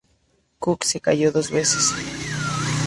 Cook 0.59 0.83
se 0.83 0.99
casó 0.99 1.31
dos 1.31 1.51
veces. 1.51 1.91